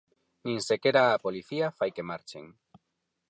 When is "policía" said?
1.25-1.67